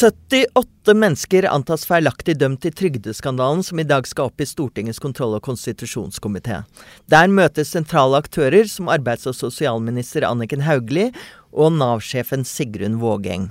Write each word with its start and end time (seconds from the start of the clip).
«78 0.00 0.94
mennesker 0.96 1.44
antas 1.44 1.82
feilaktig 1.84 2.38
dømt 2.40 2.64
i 2.64 2.70
trygdeskandalen 2.72 3.60
som 3.66 3.82
i 3.82 3.84
dag 3.84 4.06
skal 4.08 4.30
opp 4.30 4.40
i 4.40 4.46
Stortingets 4.48 5.00
kontroll- 5.02 5.34
og 5.36 5.42
konstitusjonskomité. 5.44 6.62
Der 7.12 7.28
møtes 7.28 7.74
sentrale 7.74 8.16
aktører 8.16 8.64
som 8.64 8.88
arbeids- 8.88 9.28
og 9.28 9.36
sosialminister 9.36 10.24
Anniken 10.24 10.64
Hauglie 10.64 11.10
og 11.52 11.74
Nav-sjefen 11.76 12.46
Sigrun 12.48 12.96
Vågeng. 13.02 13.50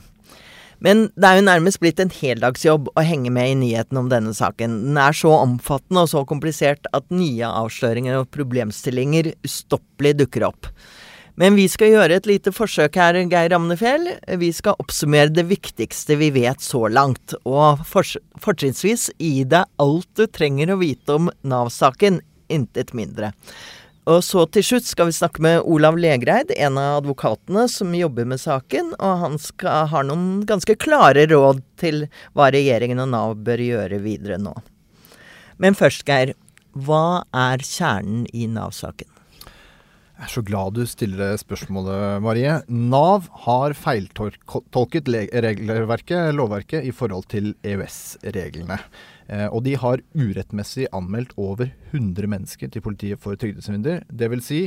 Men 0.81 1.11
det 1.13 1.29
er 1.29 1.37
jo 1.37 1.45
nærmest 1.45 1.81
blitt 1.83 2.01
en 2.01 2.09
heldagsjobb 2.09 2.89
å 2.97 3.03
henge 3.05 3.29
med 3.35 3.51
i 3.51 3.59
nyhetene 3.59 4.01
om 4.01 4.09
denne 4.09 4.33
saken. 4.33 4.79
Den 4.87 4.97
er 4.97 5.13
så 5.13 5.35
omfattende 5.43 6.07
og 6.07 6.09
så 6.15 6.25
komplisert 6.25 6.89
at 6.97 7.13
nye 7.13 7.45
avsløringer 7.45 8.23
og 8.23 8.31
problemstillinger 8.33 9.35
ustoppelig 9.45 10.15
dukker 10.23 10.49
opp. 10.49 10.71
Men 11.39 11.55
vi 11.55 11.69
skal 11.71 11.93
gjøre 11.93 12.17
et 12.19 12.25
lite 12.27 12.51
forsøk 12.51 12.97
her, 12.99 13.15
Geir 13.31 13.53
Amnefjell. 13.55 14.09
Vi 14.41 14.49
skal 14.51 14.75
oppsummere 14.83 15.31
det 15.31 15.45
viktigste 15.47 16.17
vi 16.19 16.33
vet 16.35 16.59
så 16.59 16.81
langt, 16.91 17.31
og 17.47 17.79
fortrinnsvis 17.87 19.05
gi 19.15 19.45
deg 19.47 19.69
alt 19.79 20.09
du 20.19 20.25
trenger 20.27 20.73
å 20.73 20.81
vite 20.81 21.15
om 21.15 21.29
Nav-saken, 21.47 22.19
intet 22.51 22.91
mindre. 22.97 23.29
Og 24.09 24.19
så 24.25 24.43
til 24.51 24.65
slutt 24.65 24.89
skal 24.89 25.07
vi 25.07 25.15
snakke 25.15 25.43
med 25.45 25.61
Olav 25.63 25.95
Legreid, 26.01 26.51
en 26.57 26.79
av 26.81 26.97
advokatene 27.05 27.69
som 27.71 27.95
jobber 27.95 28.27
med 28.27 28.41
saken, 28.41 28.91
og 28.97 29.23
han 29.23 29.39
skal, 29.39 29.87
har 29.93 30.09
noen 30.09 30.41
ganske 30.49 30.75
klare 30.81 31.23
råd 31.29 31.61
til 31.79 32.07
hva 32.33 32.49
regjeringen 32.51 32.99
og 33.05 33.13
Nav 33.13 33.37
bør 33.47 33.63
gjøre 33.63 34.01
videre 34.03 34.41
nå. 34.43 34.57
Men 35.55 35.77
først, 35.79 36.03
Geir. 36.09 36.35
Hva 36.75 37.23
er 37.35 37.63
kjernen 37.65 38.27
i 38.35 38.43
Nav-saken? 38.51 39.18
Jeg 40.19 40.27
er 40.27 40.31
så 40.33 40.41
glad 40.43 40.73
du 40.75 40.81
stiller 40.83 41.37
spørsmålet, 41.39 42.17
Marie. 42.19 42.57
Nav 42.67 43.29
har 43.45 43.71
feiltolket 43.71 45.07
regelverket, 45.07 46.33
lovverket, 46.35 46.83
i 46.83 46.91
forhold 46.91 47.29
til 47.31 47.53
EØS-reglene. 47.63 48.75
Eh, 49.31 49.45
og 49.47 49.63
de 49.63 49.77
har 49.79 50.03
urettmessig 50.11 50.89
anmeldt 50.91 51.31
over 51.39 51.71
100 51.93 52.27
mennesker 52.35 52.67
til 52.67 52.83
politiet 52.83 53.23
for 53.23 53.39
trygdesvindel. 53.39 54.03
Dvs. 54.11 54.43
Si, 54.43 54.59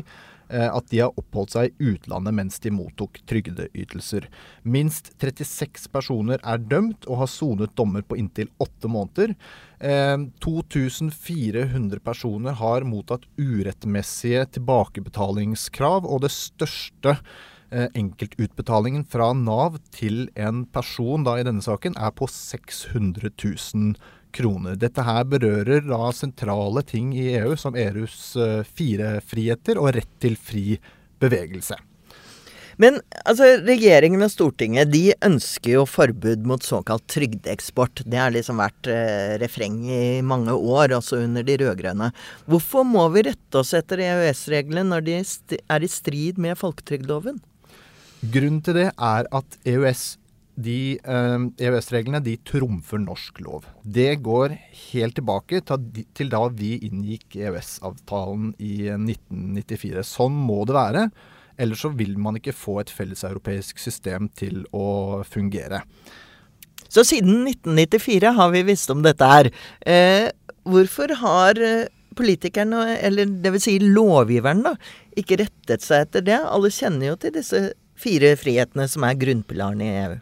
at 0.51 0.89
de 0.91 0.98
har 1.01 1.15
oppholdt 1.19 1.55
seg 1.55 1.71
i 1.71 1.93
utlandet 1.93 2.35
mens 2.37 2.59
de 2.61 2.73
mottok 2.75 3.21
trygdeytelser. 3.31 4.27
Minst 4.62 5.12
36 5.23 5.89
personer 5.93 6.43
er 6.45 6.61
dømt 6.61 7.07
og 7.09 7.23
har 7.23 7.31
sonet 7.31 7.75
dommer 7.79 8.05
på 8.05 8.19
inntil 8.21 8.51
åtte 8.62 8.91
måneder. 8.91 9.34
Eh, 9.83 10.17
2400 10.45 11.99
personer 12.05 12.59
har 12.61 12.87
mottatt 12.87 13.27
urettmessige 13.41 14.45
tilbakebetalingskrav, 14.59 16.07
og 16.07 16.23
det 16.23 16.31
største 16.34 17.17
eh, 17.73 17.89
enkeltutbetalingen 17.99 19.06
fra 19.11 19.33
Nav 19.34 19.81
til 19.91 20.29
en 20.37 20.65
person 20.71 21.27
da 21.27 21.39
i 21.41 21.47
denne 21.49 21.65
saken 21.65 21.99
er 21.99 22.15
på 22.15 22.31
600 22.31 23.33
000 23.33 23.95
kroner. 23.95 24.19
Dette 24.80 25.05
her 25.05 25.25
berører 25.28 25.84
da 25.84 26.11
sentrale 26.12 26.83
ting 26.83 27.12
i 27.14 27.34
EU, 27.36 27.56
som 27.56 27.77
EUs 27.77 28.36
eh, 28.36 28.62
fire 28.64 29.20
friheter 29.20 29.78
og 29.78 29.94
rett 29.94 30.08
til 30.20 30.36
fri 30.36 30.78
bevegelse. 31.20 31.77
Men 32.80 32.98
altså, 33.28 33.58
regjeringen 33.66 34.25
og 34.25 34.30
Stortinget 34.33 34.91
de 34.92 35.12
ønsker 35.22 35.77
jo 35.77 35.84
forbud 35.88 36.47
mot 36.48 36.64
såkalt 36.64 37.05
trygdeeksport. 37.12 38.05
Det 38.08 38.19
har 38.19 38.33
liksom 38.33 38.62
vært 38.62 38.88
eh, 38.91 39.37
refreng 39.42 39.84
i 39.92 40.22
mange 40.25 40.54
år, 40.56 40.97
også 40.97 41.21
under 41.26 41.44
de 41.47 41.59
rød-grønne. 41.60 42.10
Hvorfor 42.48 42.88
må 42.88 43.04
vi 43.12 43.26
rette 43.28 43.60
oss 43.60 43.75
etter 43.76 44.03
EØS-reglene 44.09 44.88
når 44.94 45.06
de 45.06 45.21
er 45.21 45.84
i 45.84 45.92
strid 45.92 46.41
med 46.41 46.59
folketrygdloven? 46.60 47.42
Grunnen 48.32 48.62
til 48.65 48.78
det 48.78 48.88
er 48.94 49.28
at 49.34 49.56
EØS 49.66 50.16
de 50.61 50.99
eh, 51.01 51.45
EØS-reglene 51.65 52.21
de 52.25 52.37
trumfer 52.45 53.01
norsk 53.01 53.41
lov. 53.45 53.67
Det 53.83 54.21
går 54.25 54.57
helt 54.91 55.17
tilbake 55.17 55.63
til, 55.65 56.33
da 56.33 56.43
vi 56.53 56.75
inngikk 56.89 57.39
EØS-avtalen 57.41 58.53
i 58.61 58.91
1994. 58.93 60.05
Sånn 60.07 60.37
må 60.37 60.63
det 60.69 60.77
være. 60.77 61.07
Ellers 61.61 61.85
så 61.85 61.93
vil 61.97 62.19
man 62.21 62.37
ikke 62.39 62.57
få 62.57 62.81
et 62.83 62.93
felleseuropeisk 62.93 63.81
system 63.81 64.29
til 64.37 64.65
å 64.77 65.23
fungere. 65.29 65.83
Så 66.93 67.07
siden 67.09 67.47
1994 67.49 68.37
har 68.37 68.53
vi 68.53 68.67
visst 68.69 68.93
om 68.93 69.01
dette 69.05 69.29
her. 69.29 69.49
Eh, 69.89 70.29
hvorfor 70.69 71.15
har 71.23 71.61
politikerne, 72.17 72.99
eller 73.01 73.31
dvs. 73.45 73.65
Si 73.65 73.79
lovgiveren, 73.81 74.65
da, 74.67 74.75
ikke 75.17 75.41
rettet 75.41 75.84
seg 75.84 76.07
etter 76.07 76.27
det? 76.27 76.41
Alle 76.45 76.73
kjenner 76.73 77.13
jo 77.13 77.17
til 77.21 77.33
disse 77.39 77.63
fire 78.03 78.34
frihetene 78.37 78.84
som 78.91 79.07
er 79.07 79.19
grunnpilarene 79.21 79.89
i 79.89 79.97
EU. 80.03 80.19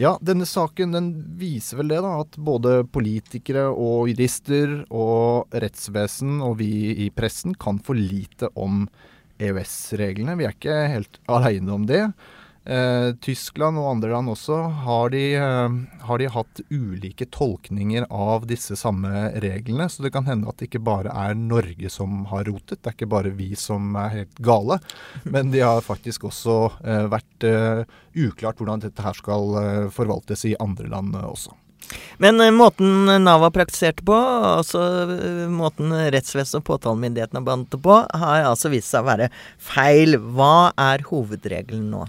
Ja, 0.00 0.14
denne 0.24 0.46
saken 0.48 0.94
den 0.94 1.08
viser 1.36 1.76
vel 1.82 1.90
det, 1.92 1.98
da. 2.00 2.14
At 2.22 2.38
både 2.40 2.86
politikere 2.88 3.66
og 3.68 4.08
jurister 4.08 4.78
og 4.88 5.52
rettsvesen 5.52 6.38
og 6.40 6.56
vi 6.62 6.70
i 7.04 7.10
pressen 7.12 7.52
kan 7.60 7.82
for 7.84 7.98
lite 7.98 8.48
om 8.56 8.86
EØS-reglene. 9.40 10.38
Vi 10.40 10.46
er 10.48 10.56
ikke 10.56 10.78
helt 10.94 11.20
aleine 11.28 11.74
om 11.76 11.84
det. 11.88 12.06
Eh, 12.70 13.12
Tyskland 13.18 13.80
og 13.80 13.88
andre 13.96 14.12
land 14.12 14.30
også 14.30 14.56
har 14.84 15.10
de, 15.10 15.22
eh, 15.34 15.72
har 16.06 16.18
de, 16.18 16.26
hatt 16.30 16.60
ulike 16.70 17.26
tolkninger 17.26 18.04
av 18.10 18.46
disse 18.46 18.76
samme 18.78 19.32
reglene. 19.42 19.88
Så 19.90 20.04
det 20.04 20.12
kan 20.14 20.26
hende 20.28 20.46
at 20.48 20.58
det 20.58 20.68
ikke 20.68 20.84
bare 20.86 21.10
er 21.10 21.34
Norge 21.34 21.90
som 21.90 22.26
har 22.30 22.44
rotet. 22.46 22.78
Det 22.78 22.92
er 22.92 22.94
ikke 22.94 23.10
bare 23.10 23.34
vi 23.34 23.56
som 23.58 23.96
er 23.96 24.14
helt 24.20 24.38
gale. 24.38 24.78
Men 25.24 25.50
de 25.50 25.64
har 25.66 25.82
faktisk 25.82 26.28
også 26.30 26.60
eh, 26.84 27.08
vært 27.10 27.48
eh, 27.48 27.82
uklart 28.14 28.62
hvordan 28.62 28.86
dette 28.86 29.02
her 29.02 29.18
skal 29.18 29.90
forvaltes 29.90 30.44
i 30.46 30.54
andre 30.60 30.86
land 30.86 31.16
også. 31.16 31.50
Men 32.22 32.38
måten 32.54 33.08
Nav 33.24 33.42
har 33.42 33.50
praktisert 33.50 34.04
på, 34.06 34.14
altså 34.14 34.78
måten 35.50 35.90
rettsvesenet 35.90 36.60
og 36.60 36.68
påtalemyndigheten 36.68 37.40
har 37.40 37.46
behandlet 37.48 37.74
det 37.74 37.82
på, 37.82 37.98
har 38.22 38.46
altså 38.46 38.70
vist 38.70 38.92
seg 38.92 39.02
å 39.02 39.10
være 39.10 39.30
feil. 39.58 40.20
Hva 40.36 40.70
er 40.78 41.02
hovedregelen 41.10 41.88
nå? 41.90 42.06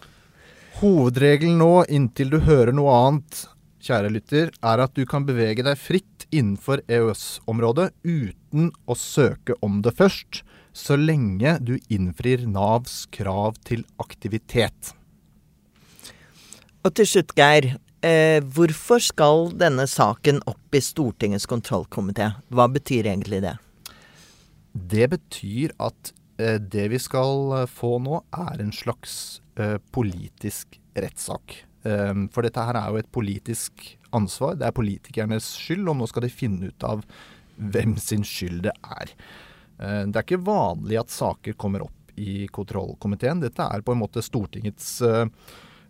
Hovedregelen 0.82 1.60
nå, 1.62 1.84
inntil 1.94 2.32
du 2.34 2.40
hører 2.42 2.74
noe 2.74 2.90
annet, 2.90 3.44
kjære 3.86 4.10
lytter, 4.16 4.48
er 4.66 4.82
at 4.82 4.96
du 4.98 5.04
kan 5.06 5.28
bevege 5.28 5.62
deg 5.62 5.78
fritt 5.78 6.24
innenfor 6.34 6.82
EØS-området 6.90 7.92
uten 8.02 8.72
å 8.90 8.96
søke 8.98 9.54
om 9.62 9.84
det 9.86 9.94
først, 10.00 10.40
så 10.74 10.98
lenge 10.98 11.54
du 11.62 11.76
innfrir 11.94 12.48
Navs 12.50 13.04
krav 13.14 13.60
til 13.68 13.84
aktivitet. 14.02 14.96
Og 16.82 16.96
til 16.98 17.12
slutt, 17.12 17.36
Geir. 17.38 17.76
Eh, 18.02 18.42
hvorfor 18.42 19.04
skal 19.06 19.52
denne 19.54 19.86
saken 19.86 20.42
opp 20.50 20.74
i 20.74 20.82
Stortingets 20.82 21.46
kontrollkomité? 21.46 22.32
Hva 22.50 22.66
betyr 22.74 23.12
egentlig 23.12 23.44
det? 23.46 23.54
Det 24.74 25.12
betyr 25.14 25.78
at 25.78 26.16
det 26.60 26.88
vi 26.92 27.00
skal 27.02 27.62
eh, 27.62 27.68
få 27.70 27.98
nå, 28.04 28.22
er 28.34 28.64
en 28.64 28.74
slags 28.76 29.42
eh, 29.60 29.78
politisk 29.94 30.80
rettssak. 30.98 31.62
Eh, 31.88 32.14
for 32.34 32.46
dette 32.46 32.66
her 32.68 32.80
er 32.80 32.92
jo 32.92 33.02
et 33.02 33.12
politisk 33.14 33.86
ansvar. 34.16 34.58
Det 34.60 34.68
er 34.68 34.76
politikernes 34.76 35.54
skyld, 35.60 35.88
og 35.88 36.00
nå 36.02 36.10
skal 36.12 36.28
de 36.28 36.34
finne 36.34 36.72
ut 36.72 36.88
av 36.88 37.06
hvem 37.62 37.98
sin 38.02 38.26
skyld 38.28 38.64
det 38.68 38.76
er. 39.00 39.16
Eh, 39.80 40.04
det 40.08 40.16
er 40.16 40.26
ikke 40.26 40.44
vanlig 40.46 41.02
at 41.02 41.14
saker 41.14 41.58
kommer 41.60 41.88
opp 41.88 42.16
i 42.20 42.46
kontrollkomiteen. 42.54 43.42
Dette 43.44 43.66
er 43.66 43.84
på 43.86 43.96
en 43.96 44.02
måte 44.04 44.24
Stortingets 44.24 45.00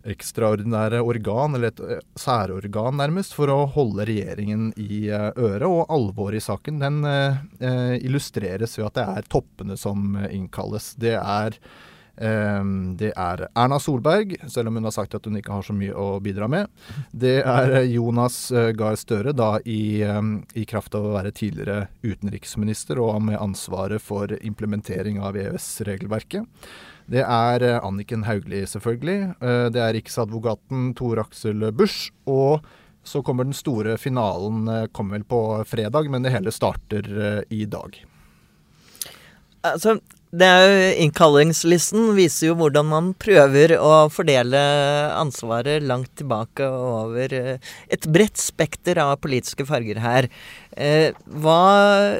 ekstraordinære 0.08 1.02
organ, 1.04 1.54
eller 1.54 1.72
et 1.72 2.02
særorgan 2.18 2.98
nærmest, 2.98 3.36
for 3.36 3.52
å 3.52 3.62
holde 3.70 4.06
regjeringen 4.08 4.72
i 4.80 5.06
øret. 5.12 5.68
Og 5.68 5.86
alvoret 5.92 6.40
i 6.40 6.44
saken 6.44 6.82
den 6.82 7.00
eh, 7.06 7.96
illustreres 8.02 8.78
ved 8.78 8.90
at 8.90 8.98
det 8.98 9.06
er 9.14 9.32
toppene 9.32 9.78
som 9.78 10.16
innkalles. 10.28 10.92
Det 11.00 11.14
er, 11.18 11.58
eh, 12.18 12.62
det 12.98 13.12
er 13.14 13.46
Erna 13.48 13.78
Solberg, 13.82 14.34
selv 14.50 14.72
om 14.72 14.80
hun 14.80 14.90
har 14.90 14.96
sagt 14.96 15.14
at 15.18 15.28
hun 15.28 15.38
ikke 15.38 15.54
har 15.54 15.66
så 15.66 15.76
mye 15.76 15.94
å 15.94 16.18
bidra 16.24 16.50
med. 16.50 16.70
Det 17.10 17.38
er 17.46 17.78
Jonas 17.86 18.44
Gahr 18.78 18.98
Støre, 18.98 19.36
da 19.36 19.54
i, 19.64 20.02
i 20.02 20.66
kraft 20.68 20.98
av 20.98 21.06
å 21.06 21.16
være 21.18 21.34
tidligere 21.36 21.86
utenriksminister 22.02 22.98
og 23.02 23.20
med 23.30 23.40
ansvaret 23.40 24.02
for 24.02 24.34
implementering 24.42 25.22
av 25.22 25.38
EØS-regelverket. 25.38 26.48
Det 27.12 27.20
er 27.20 27.64
Anniken 27.84 28.22
Hauglie, 28.24 28.64
selvfølgelig. 28.64 29.34
Det 29.74 29.80
er 29.82 29.92
riksadvokaten 29.92 30.94
Tor 30.96 31.20
Aksel 31.20 31.66
Busch. 31.76 32.08
Og 32.24 32.64
så 33.04 33.20
kommer 33.26 33.44
den 33.44 33.56
store 33.56 33.98
finalen 34.00 34.70
kommer 34.96 35.18
vel 35.18 35.26
på 35.28 35.42
fredag, 35.68 36.08
men 36.08 36.24
det 36.24 36.32
hele 36.32 36.54
starter 36.54 37.44
i 37.52 37.66
dag. 37.68 38.00
Altså, 39.62 39.98
det 40.32 40.46
er 40.48 40.62
jo, 40.64 40.76
Innkallingslisten 41.04 42.06
viser 42.16 42.46
jo 42.48 42.54
hvordan 42.56 42.86
man 42.88 43.08
prøver 43.20 43.74
å 43.76 44.06
fordele 44.08 44.60
ansvaret 45.12 45.84
langt 45.84 46.08
tilbake 46.16 46.64
over 46.64 47.34
eh, 47.36 47.72
et 47.92 48.08
bredt 48.08 48.40
spekter 48.40 48.96
av 49.02 49.18
politiske 49.20 49.66
farger 49.68 50.00
her. 50.00 50.30
Eh, 50.72 51.12
hva, 51.44 51.58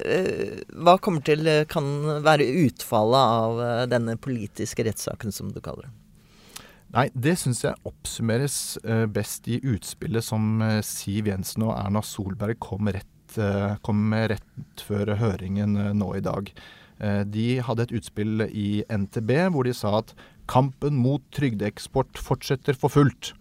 eh, 0.04 0.60
hva 0.76 0.98
kommer 1.00 1.24
til 1.24 1.48
kan 1.72 1.88
være 2.26 2.50
utfallet 2.66 3.38
av 3.46 3.88
denne 3.88 4.18
politiske 4.20 4.84
rettssaken, 4.84 5.32
som 5.32 5.48
du 5.54 5.62
kaller 5.64 5.88
det? 5.88 5.96
Nei, 6.92 7.06
det 7.16 7.38
syns 7.40 7.64
jeg 7.64 7.80
oppsummeres 7.88 8.76
best 9.08 9.48
i 9.48 9.56
utspillet 9.64 10.26
som 10.26 10.60
Siv 10.84 11.32
Jensen 11.32 11.64
og 11.64 11.72
Erna 11.78 12.04
Solberg 12.04 12.60
kom, 12.60 12.92
rett, 12.92 13.40
kom 13.80 14.12
rett 14.12 14.84
før 14.84 15.14
høringen 15.16 15.80
nå 15.96 16.12
i 16.20 16.24
dag. 16.28 16.52
Eh, 17.02 17.22
de 17.26 17.46
hadde 17.66 17.88
et 17.88 17.94
utspill 17.98 18.46
i 18.48 18.82
NTB 18.86 19.34
hvor 19.52 19.66
de 19.66 19.74
sa 19.76 19.98
at 20.00 20.14
kampen 20.50 20.98
mot 20.98 21.22
trygdeeksport 21.34 22.20
fortsetter 22.20 22.78
for 22.78 22.92
fullt. 22.92 23.34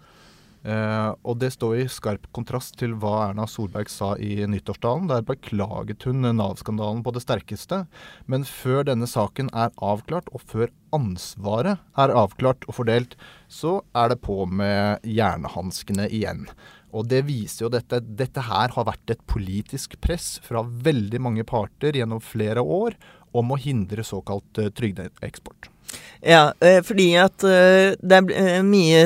Uh, 0.62 1.18
og 1.26 1.40
det 1.42 1.48
står 1.56 1.80
i 1.80 1.86
skarp 1.90 2.28
kontrast 2.38 2.76
til 2.78 2.92
hva 3.02 3.32
Erna 3.32 3.48
Solberg 3.50 3.90
sa 3.90 4.12
i 4.22 4.44
nyttårstalen. 4.46 5.08
Der 5.10 5.24
beklaget 5.26 6.06
hun 6.06 6.22
Nav-skandalen 6.22 7.02
på 7.02 7.14
det 7.16 7.24
sterkeste. 7.24 7.88
Men 8.30 8.46
før 8.46 8.86
denne 8.92 9.10
saken 9.10 9.50
er 9.58 9.74
avklart, 9.82 10.30
og 10.30 10.46
før 10.46 10.70
ansvaret 10.94 11.82
er 11.98 12.14
avklart 12.14 12.68
og 12.70 12.78
fordelt, 12.78 13.18
så 13.50 13.80
er 13.98 14.14
det 14.14 14.22
på 14.22 14.44
med 14.46 15.02
hjernehanskene 15.08 16.06
igjen. 16.14 16.46
Og 16.94 17.08
det 17.10 17.24
viser 17.26 17.66
jo 17.66 17.72
dette. 17.74 18.02
Dette 18.04 18.44
her 18.46 18.76
har 18.76 18.86
vært 18.86 19.16
et 19.16 19.26
politisk 19.32 19.96
press 20.04 20.36
fra 20.46 20.62
veldig 20.62 21.24
mange 21.24 21.48
parter 21.48 21.98
gjennom 21.98 22.22
flere 22.22 22.62
år 22.62 23.00
om 23.32 23.54
å 23.54 23.60
hindre 23.60 24.06
såkalt 24.06 24.62
uh, 24.62 24.70
trygdeeksport. 24.76 25.70
Ja, 26.24 26.52
uh, 26.64 26.80
fordi 26.86 27.10
at 27.20 27.44
uh, 27.44 27.98
det 27.98 28.22
er 28.38 28.64
mye 28.68 29.04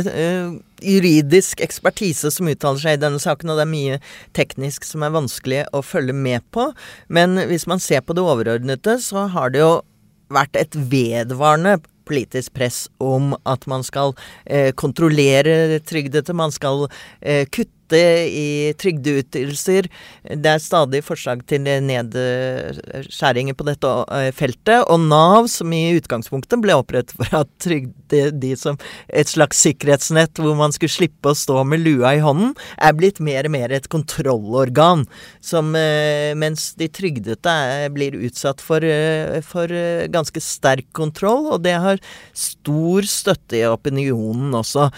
juridisk 0.85 1.63
ekspertise 1.63 2.29
som 2.33 2.49
uttaler 2.51 2.81
seg 2.81 2.97
i 2.97 3.01
denne 3.05 3.21
saken, 3.21 3.51
og 3.51 3.59
det 3.59 3.65
er 3.65 3.73
mye 3.73 3.99
teknisk 4.37 4.85
som 4.87 5.05
er 5.05 5.15
vanskelig 5.15 5.63
å 5.73 5.81
følge 5.85 6.15
med 6.15 6.45
på. 6.55 6.69
Men 7.07 7.39
hvis 7.49 7.67
man 7.71 7.81
ser 7.83 8.05
på 8.05 8.17
det 8.17 8.25
overordnede, 8.25 8.99
så 9.01 9.27
har 9.33 9.53
det 9.53 9.63
jo 9.63 9.73
vært 10.33 10.57
et 10.59 10.75
vedvarende 10.75 11.77
politisk 12.05 12.53
press 12.53 12.85
om 13.01 13.33
at 13.49 13.65
man 13.69 13.83
skal 13.85 14.13
eh, 14.45 14.71
kontrollere 14.77 15.79
trygdete, 15.85 16.35
man 16.37 16.53
skal 16.53 16.87
eh, 17.21 17.45
kutte 17.49 17.71
kutte 17.85 18.27
i 18.27 18.73
trygdeytelser. 18.77 19.87
Det 20.23 20.49
er 20.49 20.59
stadig 20.59 21.03
forslag 21.05 21.45
til 21.47 21.61
nedskjæringer 21.61 23.55
på 23.55 23.65
dette 23.65 23.87
eh, 24.11 24.31
feltet. 24.33 24.85
Og 24.89 24.99
Nav, 24.99 25.47
som 25.47 25.71
i 25.73 25.95
utgangspunktet 25.97 26.61
ble 26.61 26.73
opprettet 26.75 27.15
for 27.15 27.41
å 27.41 27.45
trygde 27.61 28.31
de 28.31 28.55
som 28.55 28.77
et 29.09 29.27
slags 29.27 29.61
sikkerhetsnett 29.61 30.37
hvor 30.39 30.55
man 30.57 30.73
skulle 30.73 30.93
slippe 30.93 31.31
å 31.31 31.37
stå 31.37 31.63
med 31.65 31.83
lua 31.83 32.15
i 32.15 32.23
hånden, 32.23 32.55
er 32.77 32.93
blitt 32.93 33.19
mer 33.19 33.45
og 33.45 33.51
mer 33.51 33.71
et 33.71 33.89
kontrollorgan. 33.89 35.05
Som, 35.41 35.75
eh, 35.75 36.33
mens 36.35 36.73
de 36.75 36.87
trygdete 36.89 37.89
blir 37.93 38.17
utsatt 38.25 38.61
for, 38.61 38.83
eh, 38.83 39.41
for 39.41 39.67
ganske 40.09 40.41
sterk 40.41 40.91
kontroll, 40.93 41.53
og 41.53 41.63
det 41.63 41.75
har 41.75 41.99
stor 42.33 43.01
støtte 43.01 43.59
i 43.59 43.65
opinionen 43.67 44.51
også. 44.51 44.91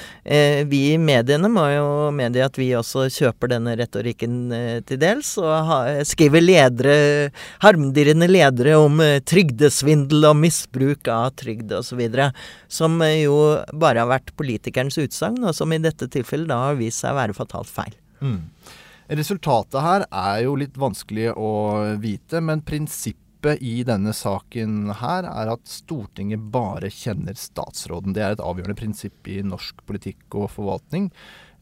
Vi 0.67 0.93
i 0.93 0.97
mediene 0.97 1.49
må 1.49 1.65
jo 1.71 2.11
medgi 2.11 2.43
at 2.43 2.57
vi 2.57 2.76
også 2.79 3.07
kjøper 3.13 3.51
denne 3.51 3.75
retorikken 3.79 4.37
eh, 4.55 4.79
til 4.87 4.99
dels, 5.01 5.33
og 5.41 5.71
skriver 6.07 6.43
ledere, 6.43 6.95
harmdirrende 7.63 8.29
ledere 8.29 8.77
om 8.79 9.01
eh, 9.03 9.19
trygdesvindel 9.27 10.29
og 10.29 10.39
misbruk 10.41 11.09
av 11.11 11.31
trygd 11.39 11.75
osv. 11.79 12.03
Som 12.71 13.01
eh, 13.05 13.23
jo 13.25 13.37
bare 13.73 14.03
har 14.03 14.11
vært 14.11 14.35
politikernes 14.39 14.99
utsagn, 15.03 15.41
og 15.43 15.55
som 15.57 15.73
i 15.73 15.81
dette 15.83 16.09
tilfellet 16.13 16.51
da 16.51 16.63
har 16.69 16.79
vist 16.79 17.03
seg 17.03 17.15
å 17.15 17.21
være 17.21 17.37
fatalt 17.37 17.71
feil. 17.71 17.95
Mm. 18.21 18.41
Resultatet 19.17 19.79
her 19.83 20.03
er 20.11 20.43
jo 20.43 20.57
litt 20.59 20.75
vanskelig 20.79 21.31
å 21.39 21.51
vite, 22.01 22.41
men 22.43 22.63
prinsippet 22.65 23.61
i 23.63 23.83
denne 23.87 24.11
saken 24.15 24.91
her 24.99 25.27
er 25.29 25.53
at 25.53 25.69
Stortinget 25.69 26.43
bare 26.51 26.89
kjenner 26.91 27.37
statsråden. 27.37 28.15
Det 28.15 28.23
er 28.23 28.35
et 28.35 28.43
avgjørende 28.43 28.75
prinsipp 28.75 29.29
i 29.31 29.39
norsk 29.45 29.79
politikk 29.87 30.35
og 30.35 30.49
forvaltning. 30.55 31.11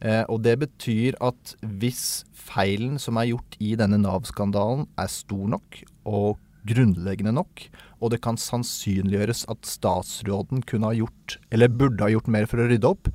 Eh, 0.04 0.24
og 0.28 0.42
det 0.44 0.58
betyr 0.60 1.16
at 1.24 1.54
hvis 1.62 2.24
feilen 2.36 2.98
som 3.00 3.16
er 3.16 3.30
gjort 3.30 3.56
i 3.62 3.72
denne 3.80 3.98
Nav-skandalen 4.02 4.84
er 5.00 5.08
stor 5.12 5.46
nok 5.56 5.80
og 6.04 6.42
grunnleggende 6.66 7.32
nok, 7.36 7.62
og 8.02 8.12
det 8.12 8.20
kan 8.24 8.38
sannsynliggjøres 8.40 9.44
at 9.52 9.68
statsråden 9.68 10.64
kunne 10.66 10.90
ha 10.90 10.98
gjort, 10.98 11.38
eller 11.54 11.72
burde 11.72 12.04
ha 12.04 12.10
gjort 12.12 12.30
mer 12.32 12.48
for 12.50 12.60
å 12.60 12.68
rydde 12.68 12.90
opp, 12.90 13.10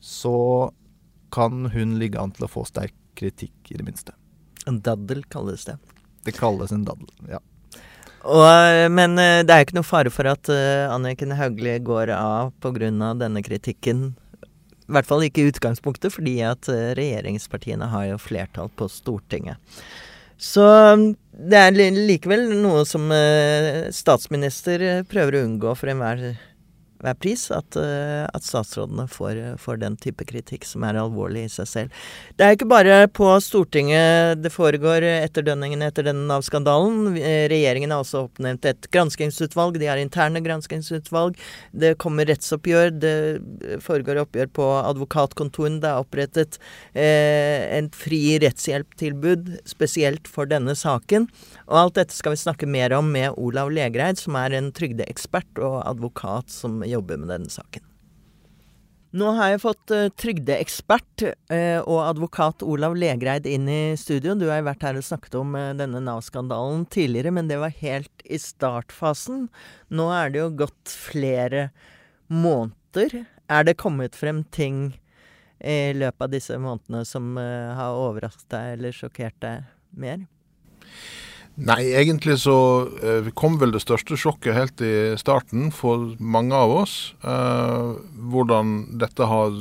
så 0.00 0.36
kan 1.34 1.68
hun 1.74 1.98
ligge 2.00 2.20
an 2.20 2.32
til 2.34 2.46
å 2.46 2.50
få 2.50 2.64
sterk 2.68 2.94
kritikk, 3.16 3.54
i 3.70 3.78
det 3.78 3.84
minste. 3.86 4.16
En 4.66 4.80
daddel 4.84 5.22
kalles 5.32 5.66
det. 5.68 5.76
Det 6.26 6.34
kalles 6.36 6.72
en 6.74 6.86
daddel, 6.88 7.12
ja. 7.30 7.40
Og, 8.26 8.42
eh, 8.42 8.88
men 8.90 9.14
eh, 9.22 9.44
det 9.46 9.54
er 9.54 9.62
ikke 9.62 9.76
noe 9.78 9.86
fare 9.86 10.10
for 10.10 10.26
at 10.26 10.48
uh, 10.50 10.90
Anniken 10.90 11.36
Hauglie 11.38 11.78
går 11.84 12.10
av 12.16 12.50
pga. 12.58 12.90
denne 13.14 13.42
kritikken 13.46 14.16
i 14.86 14.94
hvert 14.94 15.08
fall 15.08 15.24
ikke 15.26 15.42
i 15.42 15.50
utgangspunktet, 15.50 16.14
fordi 16.14 16.36
at 16.46 16.68
eh, 16.70 16.92
regjeringspartiene 16.98 17.90
har 17.90 18.10
jo 18.12 18.20
flertall 18.22 18.70
på 18.78 18.88
Stortinget. 18.90 19.58
Så 20.38 20.62
mm, 20.62 21.08
det 21.50 21.62
er 21.62 21.96
likevel 21.96 22.48
noe 22.60 22.84
som 22.88 23.10
eh, 23.14 23.88
statsminister 23.94 25.04
prøver 25.10 25.38
å 25.38 25.46
unngå 25.48 25.74
for 25.78 25.90
enhver 25.90 26.36
hver 27.02 27.16
pris 27.20 27.46
at, 27.54 27.76
uh, 27.78 28.24
at 28.26 28.46
statsrådene 28.46 29.06
får, 29.10 29.40
får, 29.62 29.80
den 29.82 29.96
type 30.00 30.24
kritikk 30.28 30.64
som 30.68 30.84
er 30.86 30.98
alvorlig 31.00 31.46
i 31.46 31.52
seg 31.52 31.68
selv. 31.68 32.04
Det 32.36 32.46
er 32.46 32.56
ikke 32.56 32.68
bare 32.70 32.98
på 33.12 33.28
Stortinget 33.44 34.40
det 34.42 34.52
foregår 34.54 35.04
etterdønningene 35.04 35.90
etter 35.90 36.06
denne 36.06 36.26
Nav-skandalen. 36.28 37.16
Regjeringen 37.52 37.92
har 37.92 38.04
også 38.04 38.26
oppnevnt 38.26 38.66
et 38.68 38.88
granskingsutvalg. 38.94 39.78
De 39.80 39.90
har 39.90 40.00
interne 40.00 40.42
granskingsutvalg. 40.44 41.36
Det 41.72 41.94
kommer 42.02 42.28
rettsoppgjør. 42.30 42.94
Det 43.02 43.14
foregår 43.84 44.22
oppgjør 44.24 44.50
på 44.56 44.68
advokatkontorene. 44.80 45.82
Det 45.82 45.90
er 45.90 46.04
opprettet 46.04 46.60
uh, 46.96 47.60
en 47.76 47.90
fri 47.94 48.38
rettshjelptilbud 48.42 49.52
spesielt 49.68 50.30
for 50.30 50.48
denne 50.50 50.76
saken. 50.78 51.28
Og 51.66 51.80
alt 51.80 52.00
dette 52.00 52.16
skal 52.16 52.36
vi 52.36 52.42
snakke 52.42 52.70
mer 52.70 52.94
om 52.96 53.10
med 53.12 53.36
Olav 53.36 53.72
Legreid, 53.74 54.20
som 54.20 54.36
er 54.38 54.54
en 54.56 54.72
trygdeekspert 54.74 55.60
og 55.62 55.80
advokat 55.84 56.52
som 56.52 56.82
jobber 56.90 57.20
med 57.20 57.32
denne 57.34 57.52
saken. 57.52 57.84
Nå 59.16 59.30
har 59.38 59.52
jeg 59.52 59.62
fått 59.62 59.92
uh, 59.94 60.08
trygdeekspert 60.18 61.22
uh, 61.24 61.80
og 61.86 62.00
advokat 62.02 62.64
Olav 62.66 62.96
Legreid 62.98 63.46
inn 63.48 63.68
i 63.70 63.94
studio. 63.96 64.34
Du 64.36 64.48
har 64.50 64.66
vært 64.66 64.84
her 64.84 64.98
og 64.98 65.06
snakket 65.06 65.38
om 65.38 65.54
uh, 65.56 65.70
denne 65.78 66.02
Nav-skandalen 66.04 66.84
tidligere, 66.92 67.32
men 67.32 67.48
det 67.48 67.56
var 67.62 67.72
helt 67.78 68.26
i 68.26 68.36
startfasen. 68.42 69.46
Nå 69.88 70.10
er 70.12 70.34
det 70.34 70.42
jo 70.42 70.50
gått 70.64 70.92
flere 70.92 71.70
måneder. 72.28 73.22
Er 73.48 73.64
det 73.64 73.78
kommet 73.80 74.18
frem 74.18 74.42
ting 74.52 74.98
i 75.64 75.94
løpet 75.96 76.26
av 76.26 76.34
disse 76.34 76.58
månedene 76.60 77.06
som 77.08 77.38
har 77.38 77.96
overrasket 77.96 78.50
deg 78.52 78.72
eller 78.74 78.96
sjokkert 78.98 79.38
deg 79.40 79.70
mer? 79.96 80.26
Nei, 81.56 81.86
egentlig 81.96 82.34
så 82.42 82.54
eh, 83.00 83.28
kom 83.32 83.54
vel 83.56 83.70
det 83.72 83.80
største 83.80 84.18
sjokket 84.20 84.52
helt 84.52 84.82
i 84.84 85.14
starten 85.16 85.70
for 85.72 86.10
mange 86.20 86.52
av 86.52 86.74
oss. 86.82 86.96
Eh, 87.24 87.94
hvordan 88.28 88.74
dette 89.00 89.24
har 89.24 89.56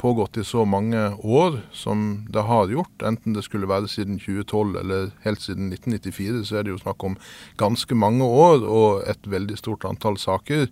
pågått 0.00 0.38
i 0.40 0.44
så 0.48 0.64
mange 0.64 1.02
år 1.20 1.58
som 1.76 2.24
det 2.32 2.46
har 2.48 2.72
gjort. 2.72 3.04
Enten 3.04 3.36
det 3.36 3.44
skulle 3.44 3.68
være 3.68 3.90
siden 3.92 4.16
2012 4.16 4.80
eller 4.80 5.12
helt 5.26 5.44
siden 5.44 5.68
1994, 5.68 6.46
så 6.48 6.56
er 6.56 6.64
det 6.64 6.72
jo 6.72 6.80
snakk 6.80 7.04
om 7.04 7.18
ganske 7.60 8.00
mange 8.06 8.24
år 8.24 8.64
og 8.64 9.04
et 9.12 9.28
veldig 9.28 9.60
stort 9.60 9.84
antall 9.84 10.16
saker. 10.16 10.64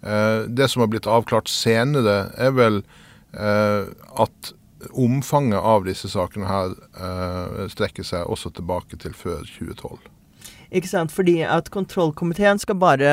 Eh, 0.00 0.40
det 0.48 0.72
som 0.72 0.86
har 0.86 0.92
blitt 0.94 1.10
avklart 1.10 1.52
senere, 1.52 2.32
er 2.40 2.56
vel 2.56 2.84
at 3.32 4.50
omfanget 4.92 5.60
av 5.60 5.86
disse 5.86 6.10
sakene 6.12 6.48
her 6.48 6.74
uh, 6.98 7.68
strekker 7.72 8.06
seg 8.06 8.26
også 8.30 8.52
tilbake 8.56 8.98
til 9.02 9.14
før 9.16 9.44
2012. 9.46 10.10
Ikke 10.72 10.88
sant, 10.88 11.12
fordi 11.12 11.34
at 11.44 11.66
kontrollkomiteen 11.68 12.56
skal 12.62 12.78
bare 12.80 13.10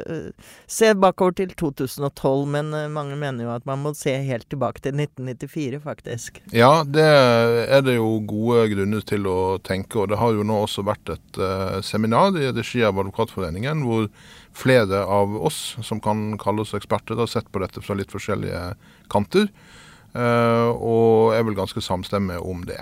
uh, 0.00 0.52
se 0.70 0.94
bakover 0.96 1.36
til 1.42 1.52
2012, 1.60 2.46
men 2.54 2.72
uh, 2.72 2.86
mange 2.92 3.18
mener 3.20 3.44
jo 3.44 3.52
at 3.52 3.66
man 3.68 3.82
må 3.84 3.92
se 3.96 4.14
helt 4.24 4.48
tilbake 4.48 4.80
til 4.80 4.96
1994, 4.96 5.82
faktisk. 5.84 6.40
Ja, 6.56 6.80
det 6.88 7.04
er 7.04 7.84
det 7.84 7.98
jo 7.98 8.14
gode 8.24 8.64
grunner 8.72 9.04
til 9.04 9.28
å 9.28 9.38
tenke, 9.60 10.00
og 10.00 10.08
det 10.12 10.20
har 10.22 10.32
jo 10.32 10.46
nå 10.46 10.62
også 10.64 10.86
vært 10.88 11.12
et 11.18 11.42
seminar 11.84 12.32
i 12.40 12.48
regi 12.48 12.80
av 12.86 12.98
Advokatforeningen 12.98 13.84
hvor 13.84 14.08
flere 14.56 15.04
av 15.04 15.36
oss 15.36 15.76
som 15.84 16.00
kan 16.02 16.38
kalle 16.40 16.64
oss 16.64 16.74
eksperter, 16.74 17.18
har 17.20 17.28
sett 17.30 17.52
på 17.52 17.60
dette 17.62 17.82
fra 17.84 17.96
litt 17.98 18.12
forskjellige 18.12 18.72
kanter. 19.12 19.48
Eh, 20.10 20.70
og 20.74 21.36
er 21.36 21.44
vel 21.46 21.58
ganske 21.58 21.82
samstemme 21.84 22.40
om 22.42 22.64
det. 22.66 22.80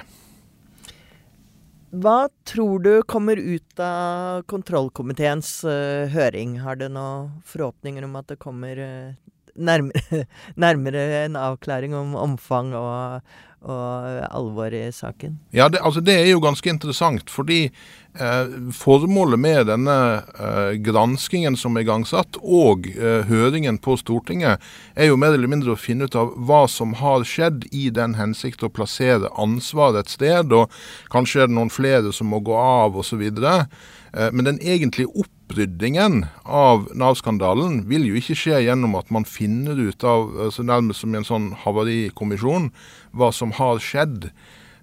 Hva 1.89 2.29
tror 2.45 2.83
du 2.85 2.93
kommer 3.09 3.41
ut 3.41 3.81
av 3.81 4.43
kontrollkomiteens 4.51 5.63
uh, 5.65 6.05
høring? 6.13 6.59
Har 6.61 6.77
du 6.77 6.85
noen 6.93 7.31
forhåpninger 7.49 8.05
om 8.05 8.19
at 8.21 8.29
det 8.29 8.37
kommer 8.43 8.77
uh, 8.77 9.15
nærmere, 9.57 10.27
nærmere, 10.67 11.05
en 11.23 11.39
avklaring 11.41 11.97
om 11.97 12.13
omfang 12.21 12.75
og, 12.77 13.25
og 13.67 14.27
alvor 14.31 14.75
i 14.75 14.87
saken? 14.95 15.39
Ja, 15.51 15.69
det, 15.69 15.81
altså 15.83 16.01
det 16.05 16.15
er 16.15 16.29
jo 16.31 16.43
ganske 16.43 16.71
interessant. 16.71 17.31
Fordi 17.31 17.65
eh, 17.67 18.53
formålet 18.75 19.41
med 19.41 19.67
denne 19.67 19.97
eh, 20.39 20.79
granskingen 20.85 21.59
som 21.59 21.77
er 21.77 21.87
igangsatt, 21.87 22.39
og 22.39 22.87
eh, 22.95 23.27
høringen 23.29 23.81
på 23.83 23.99
Stortinget, 23.99 24.63
er 24.95 25.11
jo 25.11 25.19
mer 25.19 25.35
eller 25.35 25.51
mindre 25.51 25.75
å 25.75 25.81
finne 25.81 26.07
ut 26.07 26.19
av 26.19 26.33
hva 26.39 26.65
som 26.71 26.95
har 27.03 27.27
skjedd 27.27 27.67
i 27.75 27.89
den 27.95 28.15
hensikt 28.19 28.63
å 28.63 28.71
plassere 28.71 29.33
ansvar 29.35 29.99
et 29.99 30.13
sted. 30.13 30.55
Og 30.55 30.71
kanskje 31.13 31.45
er 31.45 31.51
det 31.51 31.59
noen 31.59 31.75
flere 31.75 32.15
som 32.15 32.31
må 32.31 32.43
gå 32.47 32.55
av 32.59 32.99
osv. 33.03 33.27
Eh, 33.27 33.65
men 34.13 34.47
den 34.47 34.59
egentlige 34.65 35.11
oppryddingen 35.21 36.23
av 36.45 36.87
Nav-skandalen 36.97 37.83
vil 37.91 38.07
jo 38.09 38.17
ikke 38.17 38.37
skje 38.39 38.63
gjennom 38.65 38.97
at 38.97 39.11
man 39.15 39.27
finner 39.29 39.77
ut 39.77 40.05
av, 40.07 40.31
altså 40.49 40.65
nærmest 40.65 41.05
som 41.05 41.13
i 41.13 41.21
en 41.21 41.29
sånn 41.29 41.51
havarikommisjon, 41.65 42.71
hva 43.13 43.29
som 43.37 43.53
har 43.59 43.83
skjedd. 43.85 44.31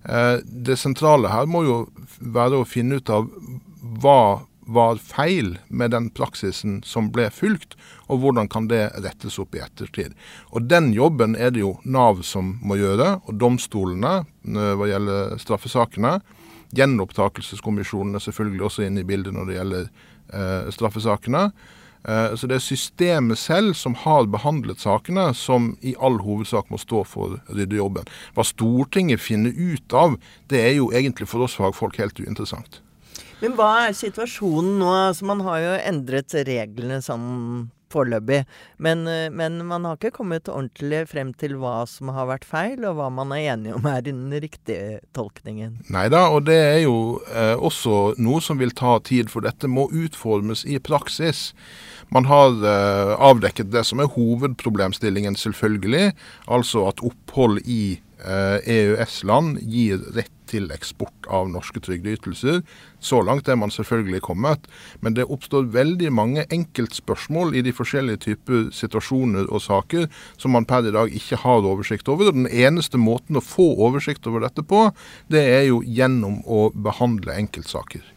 Eh, 0.06 0.38
det 0.46 0.78
sentrale 0.78 1.32
her 1.34 1.48
må 1.50 1.64
jo 1.66 1.78
være 2.20 2.62
å 2.62 2.68
finne 2.70 3.00
ut 3.02 3.10
av 3.10 3.30
hva 4.02 4.46
var 4.66 4.98
feil 4.98 5.60
med 5.70 5.94
den 5.94 6.08
praksisen 6.14 6.80
som 6.86 7.12
ble 7.14 7.28
fulgt, 7.34 7.76
og 8.10 8.24
hvordan 8.24 8.50
kan 8.50 8.70
det 8.70 8.88
rettes 8.98 9.38
opp 9.42 9.54
i 9.54 9.62
ettertid. 9.62 10.16
Og 10.54 10.66
Den 10.70 10.92
jobben 10.94 11.36
er 11.38 11.54
det 11.54 11.62
jo 11.62 11.76
Nav 11.84 12.24
som 12.26 12.56
må 12.66 12.78
gjøre, 12.80 13.20
og 13.26 13.38
domstolene 13.38 14.24
når 14.42 14.80
hva 14.80 14.90
gjelder 14.90 15.38
straffesakene. 15.42 16.16
Gjenopptakelseskommisjonen 16.76 18.18
er 18.18 18.24
selvfølgelig 18.24 18.68
også 18.68 18.86
inne 18.86 19.04
i 19.04 19.08
bildet 19.08 19.36
når 19.36 19.50
det 19.50 19.58
gjelder 19.60 19.88
eh, 19.88 20.70
straffesakene. 20.76 21.50
Eh, 22.08 22.36
så 22.38 22.48
det 22.48 22.60
er 22.60 22.64
systemet 22.64 23.40
selv 23.42 23.74
som 23.78 23.96
har 24.04 24.28
behandlet 24.30 24.82
sakene, 24.84 25.32
som 25.34 25.74
i 25.82 25.96
all 25.98 26.20
hovedsak 26.22 26.70
må 26.70 26.80
stå 26.82 27.04
for 27.10 27.40
ryddejobben. 27.50 28.08
Hva 28.38 28.46
Stortinget 28.46 29.24
finner 29.24 29.56
ut 29.56 29.96
av, 29.96 30.20
det 30.52 30.62
er 30.62 30.76
jo 30.78 30.92
egentlig 30.94 31.30
for 31.32 31.48
oss 31.48 31.58
fagfolk 31.58 31.98
helt 32.02 32.20
uinteressant. 32.22 32.82
Men 33.42 33.58
hva 33.58 33.72
er 33.88 33.98
situasjonen 33.98 34.78
nå? 34.80 34.92
Altså, 35.10 35.26
man 35.28 35.42
har 35.46 35.64
jo 35.64 35.74
endret 35.90 36.36
reglene 36.48 37.02
sånn 37.04 37.26
foreløpig. 37.94 38.44
Men, 38.78 39.08
eh, 39.08 39.30
men, 39.30 39.60
man 39.68 39.86
har 39.86 39.98
ikke 39.98 40.14
kommet 40.18 40.50
ordentlig 40.52 41.06
frem 41.12 41.34
til 41.34 41.58
hva 41.62 41.84
som 41.90 42.12
har 42.16 42.30
vært 42.30 42.48
feil, 42.48 42.86
og 42.86 43.00
hva 43.00 43.10
man 43.14 43.34
er 43.36 43.54
enige 43.54 43.78
om 43.78 43.90
er 43.90 44.06
den 44.06 44.28
riktige 44.32 45.02
tolkningen. 45.18 45.80
Nei 45.94 46.08
da, 46.14 46.28
og 46.34 46.46
det 46.50 46.58
er 46.58 46.80
jo 46.86 47.20
eh, 47.32 47.56
også 47.56 48.16
noe 48.22 48.44
som 48.44 48.62
vil 48.62 48.74
ta 48.76 48.98
tid, 49.06 49.32
for 49.34 49.46
dette 49.46 49.70
må 49.72 49.88
utformes 49.92 50.66
i 50.66 50.80
praksis. 50.80 51.52
Man 52.14 52.28
har 52.30 52.54
eh, 52.62 53.14
avdekket 53.30 53.72
det 53.74 53.86
som 53.88 54.02
er 54.02 54.12
hovedproblemstillingen, 54.14 55.38
selvfølgelig. 55.40 56.14
Altså 56.52 56.88
at 56.90 57.04
opphold 57.06 57.64
i 57.66 58.00
EØS-land 58.26 59.62
gir 59.70 60.02
rett 60.16 60.32
til 60.50 60.70
eksport 60.74 61.28
av 61.32 61.50
norske 61.50 61.82
trygdeytelser. 61.84 62.62
Så 63.04 63.22
langt 63.26 63.50
er 63.50 63.58
man 63.60 63.74
selvfølgelig 63.74 64.22
kommet. 64.26 64.68
Men 65.02 65.18
det 65.18 65.28
oppstår 65.32 65.70
veldig 65.74 66.12
mange 66.14 66.46
enkeltspørsmål 66.54 67.56
i 67.58 67.64
de 67.66 67.74
forskjellige 67.76 68.24
typer 68.28 68.70
situasjoner 68.76 69.50
og 69.50 69.64
saker 69.66 70.10
som 70.38 70.56
man 70.56 70.68
per 70.70 70.88
i 70.88 70.96
dag 70.96 71.14
ikke 71.14 71.42
har 71.44 71.66
oversikt 71.66 72.10
over. 72.12 72.32
Og 72.32 72.40
den 72.40 72.50
eneste 72.50 73.02
måten 73.02 73.40
å 73.40 73.46
få 73.46 73.72
oversikt 73.88 74.28
over 74.30 74.46
dette 74.46 74.66
på, 74.66 74.88
det 75.34 75.46
er 75.58 75.70
jo 75.70 75.82
gjennom 75.86 76.42
å 76.46 76.68
behandle 76.76 77.38
enkeltsaker. 77.42 78.15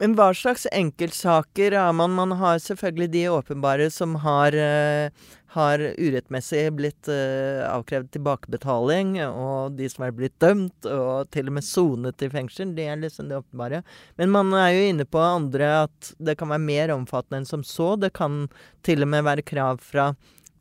Men 0.00 0.14
hva 0.16 0.30
slags 0.32 0.62
enkeltsaker 0.72 1.74
er 1.76 1.90
man? 1.92 2.14
Man 2.16 2.32
har 2.40 2.56
selvfølgelig 2.64 3.10
de 3.12 3.24
åpenbare 3.34 3.90
som 3.92 4.14
har, 4.22 4.54
uh, 4.56 5.10
har 5.52 5.82
urettmessig 6.00 6.62
blitt 6.78 7.10
uh, 7.12 7.66
avkrevd 7.68 8.08
tilbakebetaling, 8.14 9.18
og 9.28 9.76
de 9.76 9.90
som 9.92 10.06
er 10.06 10.14
blitt 10.16 10.38
dømt 10.40 10.88
og 10.88 11.28
til 11.36 11.52
og 11.52 11.58
med 11.58 11.66
sonet 11.68 12.24
i 12.24 12.30
fengsel. 12.32 12.72
Det 12.78 12.86
er 12.88 13.02
liksom 13.02 13.28
det 13.28 13.42
åpenbare. 13.42 13.82
Men 14.16 14.32
man 14.32 14.56
er 14.56 14.70
jo 14.72 14.86
inne 14.88 15.04
på 15.04 15.20
andre 15.20 15.68
at 15.82 16.14
det 16.16 16.38
kan 16.40 16.48
være 16.54 16.64
mer 16.64 16.94
omfattende 16.96 17.42
enn 17.42 17.50
som 17.52 17.66
så. 17.66 17.92
Det 18.00 18.14
kan 18.16 18.46
til 18.86 19.04
og 19.04 19.12
med 19.12 19.28
være 19.28 19.44
krav 19.44 19.84
fra 19.84 20.14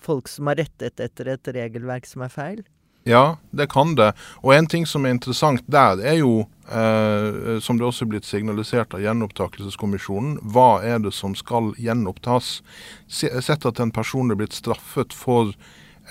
folk 0.04 0.28
som 0.28 0.52
har 0.52 0.60
rettet 0.60 1.00
etter 1.00 1.32
et 1.32 1.54
regelverk 1.56 2.12
som 2.12 2.28
er 2.28 2.36
feil. 2.36 2.68
Ja, 3.08 3.38
det 3.52 3.70
kan 3.72 3.96
det. 3.96 4.12
Og 4.44 4.54
en 4.54 4.68
ting 4.68 4.86
som 4.88 5.06
er 5.06 5.16
interessant 5.16 5.64
der, 5.72 6.02
er 6.04 6.20
jo, 6.20 6.48
eh, 6.68 7.60
som 7.64 7.80
det 7.80 7.88
også 7.88 8.06
er 8.06 8.12
blitt 8.14 8.28
signalisert 8.28 8.94
av 8.94 9.02
Gjenopptakelseskommisjonen, 9.04 10.38
hva 10.44 10.82
er 10.84 11.00
det 11.00 11.14
som 11.16 11.36
skal 11.36 11.72
gjenopptas? 11.80 12.60
Sett 13.08 13.66
at 13.66 13.80
en 13.80 13.96
person 13.96 14.32
er 14.32 14.40
blitt 14.40 14.58
straffet 14.58 15.16
for 15.16 15.56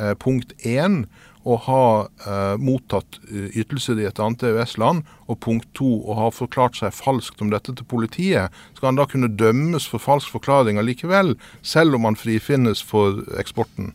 eh, 0.00 0.14
punkt 0.18 0.56
én 0.64 1.04
å 1.48 1.56
ha 1.64 1.84
eh, 2.26 2.56
mottatt 2.60 3.20
eh, 3.28 3.52
ytelser 3.60 4.00
i 4.00 4.08
et 4.08 4.18
annet 4.20 4.42
EØS-land, 4.50 5.04
og 5.28 5.40
punkt 5.44 5.68
to 5.78 5.88
å 6.04 6.16
ha 6.18 6.32
forklart 6.34 6.80
seg 6.80 6.96
falskt 6.96 7.40
om 7.44 7.52
dette 7.52 7.72
til 7.76 7.88
politiet, 7.88 8.52
skal 8.76 8.90
han 8.90 9.00
da 9.00 9.06
kunne 9.08 9.30
dømmes 9.30 9.86
for 9.88 10.02
falsk 10.02 10.32
forklaring 10.34 10.80
allikevel, 10.80 11.36
selv 11.62 12.00
om 12.00 12.08
han 12.08 12.18
frifinnes 12.18 12.82
for 12.84 13.22
eksporten? 13.40 13.94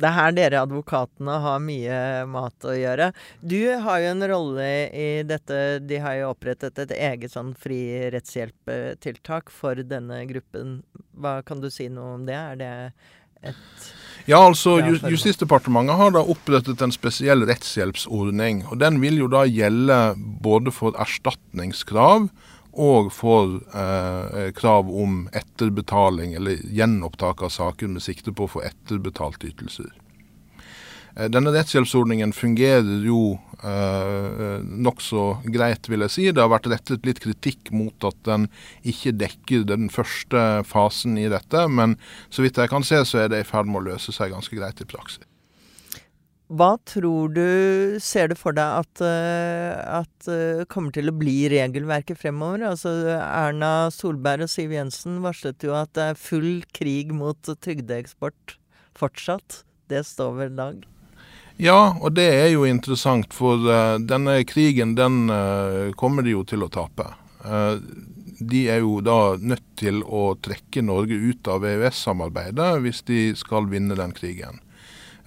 Det 0.00 0.08
er 0.08 0.16
her 0.16 0.32
dere 0.36 0.62
advokatene 0.64 1.36
har 1.44 1.60
mye 1.60 2.00
mat 2.30 2.64
å 2.64 2.74
gjøre. 2.76 3.10
Du 3.44 3.60
har 3.84 4.00
jo 4.00 4.12
en 4.14 4.26
rolle 4.32 4.68
i 4.96 5.08
dette. 5.28 5.80
De 5.84 6.00
har 6.00 6.16
jo 6.16 6.32
opprettet 6.32 6.80
et 6.86 6.94
eget 6.96 7.34
sånn 7.34 7.52
fri 7.58 7.82
rettshjelptiltak 8.14 9.52
for 9.52 9.80
denne 9.84 10.22
gruppen. 10.30 10.80
Hva 11.20 11.40
kan 11.44 11.60
du 11.60 11.68
si 11.72 11.90
noe 11.92 12.16
om 12.16 12.28
det? 12.28 12.38
Er 12.38 12.60
det 12.60 12.74
et 13.50 13.90
ja, 14.28 14.36
altså 14.36 14.76
Justisdepartementet 15.08 15.96
har 15.96 16.12
da 16.14 16.20
opprettet 16.28 16.82
en 16.84 16.92
spesiell 16.92 17.46
rettshjelpsordning. 17.48 18.66
og 18.68 18.80
Den 18.82 19.00
vil 19.02 19.16
jo 19.22 19.30
da 19.32 19.46
gjelde 19.48 19.96
både 20.44 20.72
for 20.74 20.96
erstatningskrav 21.00 22.28
og 22.72 23.10
får 23.12 23.56
eh, 23.74 24.50
krav 24.56 24.90
om 24.90 25.24
etterbetaling 25.32 26.34
eller 26.38 26.60
gjenopptak 26.70 27.42
av 27.42 27.50
saker 27.54 27.90
med 27.90 28.02
sikte 28.04 28.32
på 28.32 28.46
å 28.46 28.52
få 28.54 28.62
etterbetalt 28.66 29.44
ytelser. 29.44 29.90
Eh, 31.16 31.26
denne 31.32 31.52
rettshjelpsordningen 31.54 32.32
fungerer 32.36 33.06
jo 33.06 33.38
eh, 33.62 34.60
nokså 34.62 35.24
greit, 35.50 35.90
vil 35.90 36.06
jeg 36.06 36.14
si. 36.14 36.28
Det 36.30 36.42
har 36.42 36.52
vært 36.52 36.70
rettet 36.70 37.08
litt 37.08 37.22
kritikk 37.22 37.72
mot 37.74 38.06
at 38.06 38.20
den 38.28 38.46
ikke 38.86 39.16
dekker 39.18 39.66
den 39.68 39.90
første 39.92 40.62
fasen 40.68 41.18
i 41.18 41.26
dette, 41.32 41.66
men 41.68 41.98
så 42.30 42.46
vidt 42.46 42.60
jeg 42.60 42.70
kan 42.70 42.86
se, 42.86 43.02
så 43.04 43.24
er 43.24 43.34
det 43.34 43.42
i 43.42 43.50
ferd 43.50 43.70
med 43.70 43.82
å 43.82 43.88
løse 43.92 44.14
seg 44.14 44.34
ganske 44.34 44.56
greit 44.56 44.82
i 44.82 44.88
praksis. 44.88 45.29
Hva 46.50 46.72
tror 46.82 47.30
du 47.30 47.98
Ser 48.02 48.30
du 48.30 48.36
for 48.38 48.56
deg 48.56 48.82
at, 48.82 49.02
uh, 49.04 50.00
at 50.00 50.30
uh, 50.30 50.66
kommer 50.70 50.90
til 50.94 51.10
å 51.10 51.14
bli 51.14 51.44
regelverket 51.52 52.18
fremover? 52.18 52.64
Altså 52.72 52.94
Erna 53.14 53.90
Solberg 53.94 54.48
og 54.48 54.50
Siv 54.50 54.74
Jensen 54.74 55.20
varslet 55.22 55.62
jo 55.62 55.76
at 55.78 55.92
det 55.94 56.08
er 56.10 56.18
full 56.18 56.64
krig 56.74 57.12
mot 57.14 57.38
trygdeeksport 57.38 58.56
fortsatt. 58.98 59.62
Det 59.90 60.02
står 60.06 60.32
ved 60.40 60.58
lag? 60.58 60.80
Ja, 61.60 61.92
og 62.00 62.16
det 62.16 62.26
er 62.32 62.48
jo 62.54 62.64
interessant, 62.66 63.34
for 63.36 63.62
uh, 63.68 64.00
denne 64.02 64.40
krigen 64.48 64.96
den 64.98 65.30
kommer 66.00 66.26
de 66.26 66.34
jo 66.34 66.42
til 66.48 66.64
å 66.66 66.72
tape. 66.72 67.06
de 68.40 68.60
er 68.68 68.80
jo 68.80 69.00
da 69.00 69.36
nødt 69.36 69.64
til 69.76 70.02
å 70.02 70.34
trekke 70.42 70.82
Norge 70.82 71.14
ut 71.14 71.48
av 71.48 71.64
EØS-samarbeidet 71.64 72.72
hvis 72.82 73.02
de 73.06 73.20
skal 73.36 73.70
vinne 73.70 73.94
den 73.96 74.12
krigen. 74.16 74.60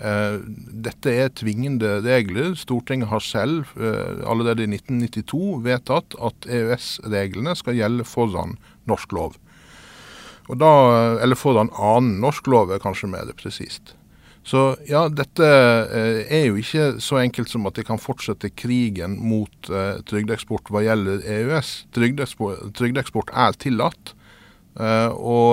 Eh, 0.03 0.36
dette 0.83 1.12
er 1.15 1.31
tvingende 1.31 2.01
regler. 2.03 2.57
Stortinget 2.60 3.07
har 3.07 3.24
selv 3.24 3.72
eh, 3.79 4.19
allerede 4.27 4.65
i 4.65 4.72
1992 4.74 5.62
vedtatt 5.63 6.17
at 6.19 6.48
EØS-reglene 6.50 7.55
skal 7.55 7.77
gjelde 7.79 8.07
foran 8.07 8.57
norsk 8.89 9.15
lov. 9.15 9.38
Da, 10.60 10.72
eller 11.24 11.39
foran 11.39 11.72
annen 11.79 12.17
norsk 12.19 12.50
lov, 12.51 12.74
er 12.75 12.83
kanskje 12.83 13.13
mer 13.13 13.31
presist. 13.39 13.95
Så 14.43 14.74
ja, 14.89 15.05
dette 15.07 15.48
eh, 15.48 16.25
er 16.27 16.50
jo 16.50 16.60
ikke 16.60 16.98
så 17.00 17.22
enkelt 17.22 17.53
som 17.53 17.63
at 17.69 17.79
de 17.79 17.88
kan 17.88 18.01
fortsette 18.01 18.51
krigen 18.60 19.15
mot 19.24 19.72
trygdeeksport 20.10 20.67
hva 20.67 20.83
gjelder 20.83 21.24
EØS. 21.24 21.72
Trygdeeksport, 21.95 22.74
trygdeeksport 22.75 23.31
er 23.31 23.55
tillatt. 23.55 24.17
Uh, 24.74 25.12
og, 25.22 25.51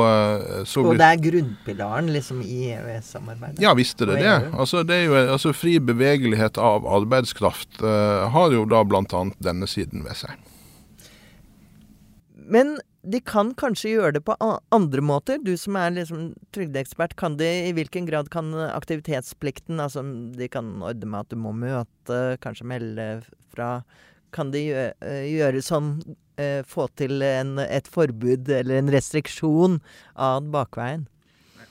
uh, 0.64 0.76
og 0.80 0.94
det 0.96 1.04
er 1.04 1.18
grunnpilaren 1.20 2.06
liksom 2.08 2.38
i 2.40 2.70
EØS-samarbeidet? 2.72 3.60
Ja 3.60 3.74
visst 3.76 4.00
er 4.00 4.08
det 4.14 4.22
det. 4.22 4.36
Altså, 4.54 4.80
det 4.86 5.02
jo, 5.02 5.16
altså, 5.20 5.52
fri 5.52 5.74
bevegelighet 5.76 6.56
av 6.56 6.88
arbeidskraft 6.88 7.82
uh, 7.84 8.30
har 8.32 8.54
jo 8.56 8.64
da 8.70 8.80
bl.a. 8.80 9.24
denne 9.44 9.68
siden 9.68 10.06
ved 10.06 10.16
seg. 10.22 10.38
Men 12.50 12.78
de 13.04 13.20
kan 13.20 13.52
kanskje 13.60 13.92
gjøre 13.92 14.16
det 14.16 14.24
på 14.24 14.38
andre 14.40 15.04
måter? 15.04 15.36
Du 15.44 15.52
som 15.60 15.76
er 15.76 15.92
liksom 15.98 16.30
trygdeekspert, 16.56 17.12
kan 17.20 17.36
de, 17.40 17.48
i 17.68 17.76
hvilken 17.76 18.08
grad 18.08 18.28
kan 18.32 18.50
aktivitetsplikten 18.52 19.80
Altså 19.80 20.02
de 20.36 20.48
kan 20.52 20.78
ordne 20.80 21.08
med 21.08 21.26
at 21.26 21.32
du 21.32 21.40
må 21.40 21.52
møte, 21.56 22.18
kanskje 22.40 22.68
melde 22.72 23.06
fra 23.52 23.82
kan 24.34 24.52
de 24.54 24.60
gjøre, 24.62 25.14
gjøre 25.26 25.62
som 26.40 26.68
få 26.70 26.88
til 26.98 27.22
en, 27.22 27.58
et 27.62 27.88
forbud 27.88 28.48
eller 28.48 28.80
en 28.80 28.92
restriksjon 28.92 29.78
av 30.14 30.46
bakveien? 30.52 31.06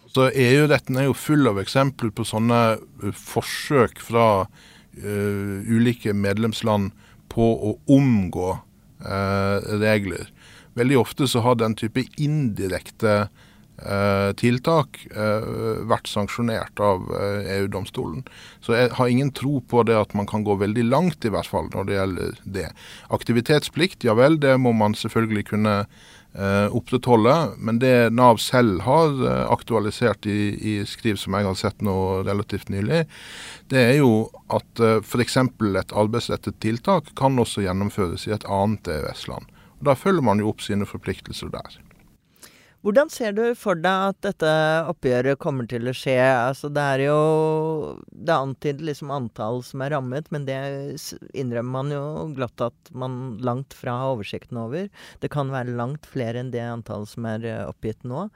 Så 0.10 0.30
EU-retten 0.34 0.98
er 0.98 1.10
jo 1.10 1.18
full 1.18 1.46
av 1.50 1.60
eksempler 1.62 2.10
på 2.16 2.26
sånne 2.26 2.80
forsøk 3.14 4.02
fra 4.02 4.30
uh, 4.46 5.56
ulike 5.70 6.16
medlemsland 6.18 6.96
på 7.30 7.46
å 7.46 7.76
omgå 7.94 8.50
uh, 8.58 9.58
regler. 9.82 10.32
Veldig 10.80 10.98
ofte 10.98 11.30
så 11.30 11.44
har 11.46 11.60
den 11.62 11.78
type 11.78 12.08
indirekte 12.18 13.20
Eh, 13.20 13.49
tiltak 14.40 15.00
eh, 15.10 15.48
vært 15.90 16.10
sanksjonert 16.12 16.80
av 16.84 17.10
eh, 17.16 17.50
EU-domstolen. 17.58 18.24
Så 18.66 18.76
jeg 18.76 18.94
har 18.98 19.10
ingen 19.12 19.32
tro 19.36 19.60
på 19.62 19.84
det 19.88 19.98
at 19.98 20.16
man 20.18 20.28
kan 20.30 20.46
gå 20.48 20.58
veldig 20.60 20.86
langt, 20.90 21.26
i 21.26 21.34
hvert 21.34 21.50
fall 21.50 21.72
når 21.74 21.90
det 21.90 21.98
gjelder 21.98 22.40
det. 22.60 22.70
Aktivitetsplikt, 23.16 24.06
ja 24.08 24.16
vel, 24.20 24.40
det 24.42 24.58
må 24.62 24.76
man 24.76 24.98
selvfølgelig 24.98 25.50
kunne 25.54 25.84
opprettholde. 26.30 27.32
Men 27.58 27.80
det 27.82 28.12
Nav 28.14 28.38
selv 28.38 28.84
har 28.86 29.16
aktualisert 29.50 30.28
i, 30.30 30.54
i, 30.62 30.74
skriv 30.86 31.18
som 31.18 31.34
jeg 31.34 31.48
har 31.48 31.58
sett 31.58 31.82
nå 31.82 31.96
relativt 32.28 32.70
nylig, 32.70 33.00
det 33.74 33.82
er 33.82 33.96
jo 33.98 34.28
at 34.54 34.84
uh, 34.86 35.02
f.eks. 35.02 35.40
et 35.42 35.98
arbeidsrettet 35.98 36.62
tiltak 36.62 37.10
kan 37.18 37.42
også 37.42 37.66
gjennomføres 37.66 38.30
i 38.30 38.36
et 38.38 38.46
annet 38.46 38.94
EØS-land. 38.94 39.50
Da 39.82 39.98
følger 39.98 40.22
man 40.30 40.44
jo 40.44 40.54
opp 40.54 40.62
sine 40.62 40.86
forpliktelser 40.86 41.50
der. 41.50 41.80
Hvordan 42.80 43.10
ser 43.12 43.34
du 43.36 43.42
for 43.60 43.76
deg 43.76 44.14
at 44.14 44.20
dette 44.24 44.50
oppgjøret 44.88 45.40
kommer 45.42 45.68
til 45.68 45.90
å 45.92 45.94
skje? 45.96 46.16
Altså, 46.24 46.70
det 46.72 46.86
er 46.94 47.02
jo 47.10 47.18
Det 48.08 48.36
antyder 48.36 48.88
liksom 48.88 49.12
antall 49.12 49.60
som 49.68 49.84
er 49.84 49.92
rammet, 49.98 50.30
men 50.32 50.46
det 50.48 50.56
innrømmer 51.36 51.74
man 51.74 51.92
jo 51.92 52.04
glatt 52.38 52.64
at 52.70 52.94
man 52.96 53.36
langt 53.44 53.76
fra 53.76 53.98
har 54.00 54.14
oversikten 54.16 54.62
over. 54.62 54.88
Det 55.20 55.32
kan 55.34 55.52
være 55.52 55.76
langt 55.76 56.08
flere 56.08 56.40
enn 56.40 56.54
det 56.56 56.64
antallet 56.64 57.12
som 57.12 57.28
er 57.28 57.44
eh, 57.44 57.66
oppgitt 57.68 58.08
nå. 58.08 58.30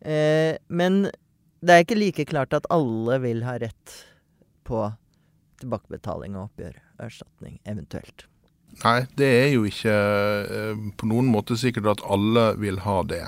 Eh, 0.00 0.56
men 0.72 1.02
det 1.60 1.76
er 1.76 1.84
ikke 1.84 2.00
like 2.00 2.28
klart 2.30 2.56
at 2.56 2.68
alle 2.72 3.20
vil 3.20 3.44
ha 3.44 3.58
rett 3.60 3.96
på 4.64 4.86
tilbakebetaling 5.60 6.38
og 6.38 6.48
oppgjør, 6.48 6.80
erstatning, 7.04 7.60
eventuelt. 7.68 8.24
Nei, 8.80 9.02
det 9.18 9.28
er 9.28 9.48
jo 9.52 9.66
ikke 9.68 9.92
eh, 9.92 10.84
på 10.96 11.08
noen 11.10 11.28
måte 11.28 11.58
sikkert 11.60 11.98
at 11.98 12.04
alle 12.08 12.52
vil 12.62 12.80
ha 12.86 13.00
det. 13.04 13.26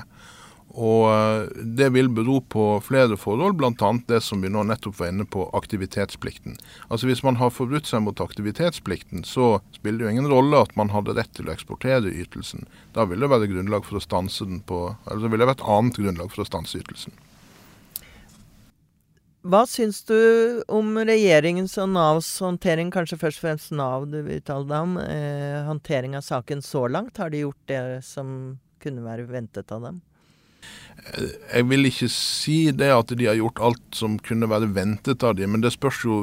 Og 0.72 1.08
eh, 1.12 1.64
Det 1.78 1.90
vil 1.92 2.08
bero 2.08 2.40
på 2.40 2.66
flere 2.84 3.16
forhold, 3.20 3.58
bl.a. 3.60 3.90
det 4.08 4.22
som 4.24 4.40
vi 4.42 4.50
nå 4.52 4.64
nettopp 4.64 4.98
var 5.00 5.12
inne 5.12 5.26
på, 5.28 5.44
aktivitetsplikten. 5.56 6.56
Altså 6.88 7.10
Hvis 7.10 7.24
man 7.26 7.36
har 7.36 7.52
forbrutt 7.52 7.88
seg 7.88 8.04
mot 8.06 8.20
aktivitetsplikten, 8.20 9.24
så 9.28 9.60
spiller 9.76 9.98
det 9.98 10.06
jo 10.06 10.14
ingen 10.16 10.30
rolle 10.32 10.62
at 10.64 10.72
man 10.76 10.92
hadde 10.94 11.16
rett 11.18 11.32
til 11.36 11.50
å 11.50 11.52
eksportere 11.52 12.12
ytelsen. 12.12 12.64
Da 12.96 13.04
vil 13.08 13.20
det 13.20 13.32
være 13.32 13.50
grunnlag 13.52 13.84
for 13.88 14.00
å 14.00 14.04
stanse 14.04 14.48
den 14.48 14.62
på, 14.64 14.94
eller 15.06 15.26
det 15.26 15.34
ville 15.34 15.50
vært 15.50 15.60
et 15.60 15.68
annet 15.76 16.00
grunnlag 16.00 16.32
for 16.32 16.44
å 16.44 16.48
stanse 16.48 16.80
ytelsen. 16.80 17.14
Hva 19.42 19.64
syns 19.66 20.04
du 20.06 20.62
om 20.70 20.94
regjeringens 21.02 21.74
og 21.82 21.88
Navs 21.90 22.28
håndtering, 22.38 22.92
kanskje 22.94 23.18
først 23.18 23.40
og 23.40 23.46
fremst 23.48 23.72
Nav 23.74 24.06
du 24.06 24.20
uttaler 24.22 24.68
deg 24.70 24.86
om, 24.86 24.92
eh, 25.02 25.64
håndtering 25.66 26.14
av 26.14 26.22
saken 26.22 26.62
så 26.62 26.86
langt? 26.86 27.18
Har 27.18 27.30
de 27.30 27.42
gjort 27.42 27.66
det 27.66 28.04
som 28.06 28.60
kunne 28.78 29.02
være 29.02 29.26
ventet 29.26 29.72
av 29.74 29.82
dem? 29.82 30.00
Jeg 31.52 31.66
vil 31.66 31.88
ikke 31.88 32.06
si 32.14 32.56
det 32.78 32.88
at 32.94 33.10
de 33.18 33.26
har 33.26 33.34
gjort 33.36 33.58
alt 33.66 33.96
som 33.98 34.14
kunne 34.22 34.46
være 34.48 34.68
ventet 34.72 35.24
av 35.26 35.34
dem, 35.36 35.50
men 35.52 35.64
det 35.64 35.72
spørs 35.74 35.98
jo 36.06 36.20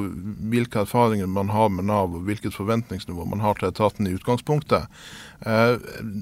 hvilke 0.50 0.86
erfaringer 0.86 1.27
man 1.29 1.51
har 1.53 1.67
med 1.74 1.89
Nav 1.89 2.15
og 2.15 2.24
hvilket 2.29 2.55
forventningsnivå 2.55 3.27
man 3.27 3.43
har 3.43 3.60
til 3.60 3.69
etaten 3.69 4.08
i 4.08 4.15
utgangspunktet. 4.15 4.88
Eh, 5.43 5.75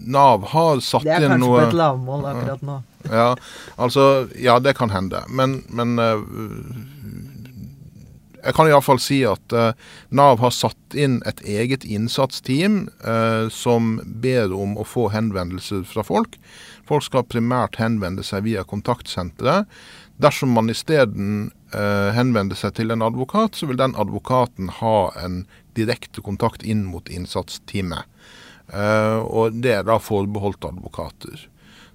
Nav 0.09 0.49
har 0.55 0.81
satt 0.81 1.05
inn 1.05 1.13
noe 1.13 1.21
Det 1.21 1.29
er 1.29 1.35
kanskje 1.35 1.53
på 1.53 1.63
et 1.67 1.79
lavmål 1.83 2.27
akkurat 2.33 2.65
nå. 2.65 2.81
Ja, 3.07 3.29
altså, 3.77 4.27
ja 4.41 4.57
det 4.59 4.73
kan 4.81 4.91
hende. 4.91 5.21
Men, 5.29 5.61
men 5.69 6.01
eh, 6.01 6.25
jeg 8.43 8.55
kan 8.55 8.69
iallfall 8.69 8.99
si 9.01 9.19
at 9.27 9.53
uh, 9.55 9.71
Nav 10.13 10.39
har 10.43 10.53
satt 10.53 10.95
inn 10.97 11.19
et 11.29 11.41
eget 11.41 11.85
innsatsteam 11.87 12.87
uh, 13.01 13.49
som 13.53 13.97
ber 14.05 14.53
om 14.55 14.77
å 14.77 14.85
få 14.87 15.07
henvendelser 15.13 15.85
fra 15.89 16.05
folk. 16.05 16.37
Folk 16.87 17.07
skal 17.07 17.27
primært 17.27 17.79
henvende 17.81 18.25
seg 18.25 18.45
via 18.47 18.65
kontaktsenteret. 18.67 19.67
Dersom 20.21 20.53
man 20.57 20.71
isteden 20.73 21.49
uh, 21.75 22.13
henvender 22.15 22.57
seg 22.57 22.77
til 22.77 22.93
en 22.93 23.05
advokat, 23.05 23.57
så 23.57 23.69
vil 23.69 23.81
den 23.81 23.97
advokaten 23.99 24.71
ha 24.79 25.11
en 25.21 25.43
direkte 25.77 26.23
kontakt 26.25 26.65
inn 26.65 26.85
mot 26.89 27.09
innsatsteamet. 27.09 28.05
Uh, 28.67 29.23
og 29.23 29.61
det 29.63 29.77
er 29.79 29.85
da 29.87 29.99
forbeholdt 30.01 30.65
advokater. 30.67 31.47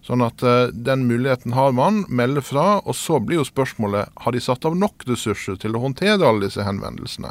Sånn 0.03 0.25
at 0.27 0.43
uh, 0.43 0.73
den 0.75 1.05
muligheten 1.07 1.55
har 1.55 1.75
man, 1.77 2.03
melde 2.11 2.43
fra. 2.43 2.81
Og 2.83 2.97
så 2.99 3.21
blir 3.23 3.39
jo 3.41 3.47
spørsmålet 3.47 4.11
har 4.25 4.35
de 4.35 4.43
satt 4.43 4.67
av 4.67 4.77
nok 4.79 5.07
ressurser 5.09 5.61
til 5.63 5.79
å 5.79 5.85
håndtere 5.85 6.27
alle 6.27 6.49
disse 6.49 6.67
henvendelsene. 6.67 7.31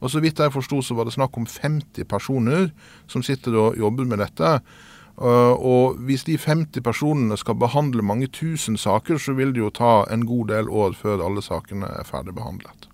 Og 0.00 0.14
så 0.14 0.22
vidt 0.22 0.42
jeg 0.42 0.54
forsto 0.54 0.80
så 0.86 0.96
var 0.98 1.08
det 1.08 1.16
snakk 1.16 1.36
om 1.40 1.48
50 1.50 2.06
personer 2.10 2.70
som 3.10 3.26
sitter 3.26 3.58
og 3.58 3.80
jobber 3.80 4.06
med 4.06 4.22
dette. 4.22 4.54
Uh, 5.18 5.52
og 5.58 5.98
hvis 6.06 6.24
de 6.30 6.38
50 6.40 6.84
personene 6.86 7.36
skal 7.40 7.58
behandle 7.60 8.06
mange 8.06 8.30
tusen 8.32 8.78
saker, 8.80 9.18
så 9.18 9.34
vil 9.38 9.52
det 9.52 9.64
jo 9.64 9.74
ta 9.74 10.02
en 10.10 10.24
god 10.28 10.54
del 10.54 10.70
år 10.70 10.96
før 10.98 11.26
alle 11.26 11.44
sakene 11.44 11.90
er 11.98 12.08
ferdig 12.08 12.38
behandlet. 12.38 12.91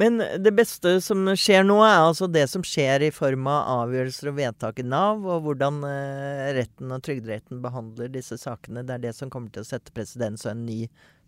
Men 0.00 0.16
det 0.40 0.52
beste 0.56 0.94
som 1.04 1.28
skjer 1.36 1.64
nå, 1.66 1.76
er 1.84 2.06
altså 2.06 2.28
det 2.30 2.46
som 2.48 2.62
skjer 2.64 3.04
i 3.04 3.12
form 3.12 3.48
av 3.52 3.68
avgjørelser 3.84 4.30
og 4.30 4.38
vedtak 4.38 4.80
i 4.80 4.86
Nav, 4.88 5.26
og 5.28 5.44
hvordan 5.44 5.82
eh, 5.84 6.46
retten 6.56 6.94
og 6.94 7.02
Trygderetten 7.04 7.60
behandler 7.60 8.08
disse 8.14 8.38
sakene. 8.40 8.86
Det 8.86 8.96
er 8.96 9.04
det 9.04 9.12
som 9.18 9.32
kommer 9.32 9.52
til 9.52 9.66
å 9.66 9.68
sette 9.68 9.92
presedens 9.92 10.46
og 10.46 10.54
en 10.54 10.64
ny 10.64 10.78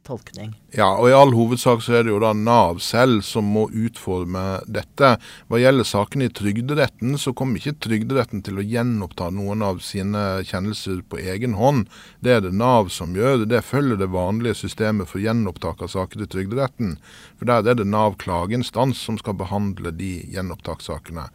tolkning. 0.07 0.53
Ja, 0.75 0.89
og 0.97 1.09
i 1.11 1.15
all 1.17 1.33
hovedsak 1.37 1.83
så 1.85 1.99
er 1.99 2.07
det 2.07 2.13
jo 2.13 2.21
da 2.23 2.33
Nav 2.37 2.81
selv 2.83 3.23
som 3.27 3.49
må 3.55 3.67
utforme 3.71 4.63
dette. 4.67 5.15
Hva 5.51 5.61
gjelder 5.61 5.87
sakene 5.89 6.29
i 6.29 6.33
Trygderetten, 6.33 7.15
så 7.21 7.35
kommer 7.37 7.61
ikke 7.61 7.77
Trygderetten 7.87 8.43
til 8.47 8.61
å 8.61 8.67
gjenoppta 8.67 9.31
noen 9.35 9.65
av 9.67 9.83
sine 9.85 10.43
kjennelser 10.49 11.03
på 11.09 11.21
egen 11.23 11.57
hånd. 11.61 11.87
Det 12.25 12.37
er 12.37 12.45
det 12.47 12.55
Nav 12.57 12.91
som 12.95 13.17
gjør. 13.17 13.47
Det 13.51 13.65
følger 13.67 14.01
det 14.01 14.11
vanlige 14.15 14.59
systemet 14.65 15.11
for 15.11 15.23
gjenopptak 15.23 15.85
av 15.85 15.93
saker 15.95 16.25
i 16.25 16.31
Trygderetten. 16.35 16.97
For 17.39 17.51
der 17.51 17.73
er 17.73 17.79
det 17.79 17.89
Nav 17.91 18.19
klageinstans 18.23 19.03
som 19.03 19.21
skal 19.21 19.39
behandle 19.39 19.95
de 19.97 20.15
gjenopptakssakene. 20.35 21.29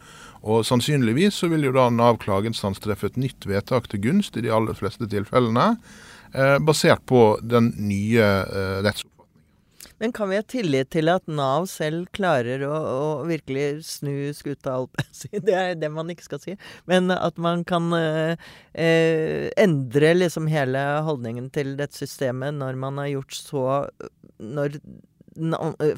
Og 0.48 0.66
Sannsynligvis 0.68 1.40
så 1.42 1.50
vil 1.52 1.66
jo 1.68 1.74
da 1.76 1.90
Nav 1.94 2.20
klageinstans 2.24 2.80
treffe 2.84 3.10
et 3.10 3.18
nytt 3.20 3.48
vedtak 3.50 3.90
til 3.92 4.04
gunst 4.06 4.38
i 4.38 4.44
de 4.46 4.54
aller 4.54 4.78
fleste 4.78 5.10
tilfellene. 5.10 5.74
Eh, 6.34 6.58
basert 6.60 7.06
på 7.06 7.40
den 7.42 7.72
nye 7.78 8.24
eh, 8.24 8.80
rettsoppfatningen. 8.84 9.18
Men 10.00 10.12
kan 10.14 10.30
vi 10.30 10.38
ha 10.38 10.44
tillit 10.46 10.92
til 10.94 11.10
at 11.10 11.26
Nav 11.32 11.66
selv 11.72 12.12
klarer 12.14 12.62
å, 12.68 12.74
å 12.76 13.26
virkelig 13.26 13.82
snu 13.88 14.30
skuta, 14.38 14.76
alt 14.76 14.94
Det 15.48 15.56
er 15.58 15.74
det 15.80 15.90
man 15.94 16.12
ikke 16.14 16.28
skal 16.28 16.42
si. 16.44 16.56
Men 16.90 17.10
at 17.14 17.40
man 17.42 17.64
kan 17.68 17.90
eh, 17.98 18.38
eh, 18.78 19.50
endre 19.58 20.14
liksom 20.20 20.50
hele 20.52 20.84
holdningen 21.08 21.50
til 21.54 21.74
dette 21.80 21.98
systemet 21.98 22.60
når 22.60 22.78
man 22.78 23.02
har 23.02 23.14
gjort 23.16 23.38
så 23.40 23.68
Når 24.38 24.78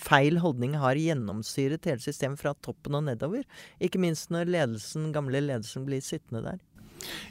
feil 0.03 0.39
holdning 0.43 0.73
har 0.79 0.99
gjennomsyret 0.99 1.85
hele 1.87 2.03
systemet 2.03 2.41
fra 2.41 2.51
toppen 2.59 2.97
og 2.99 3.05
nedover. 3.07 3.45
Ikke 3.79 4.01
minst 4.01 4.31
når 4.35 4.51
ledelsen, 4.51 5.13
gamle 5.15 5.39
ledelsen 5.43 5.85
blir 5.87 6.03
sittende 6.03 6.43
der. 6.43 6.59